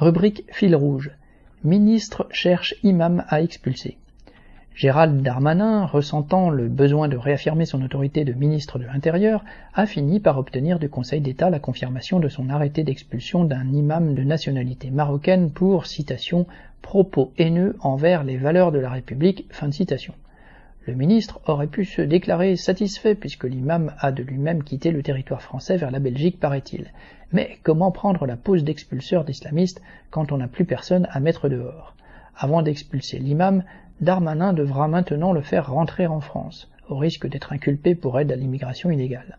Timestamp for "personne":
30.64-31.06